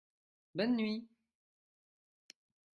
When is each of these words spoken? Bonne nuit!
Bonne 0.55 0.77
nuit! 0.77 1.07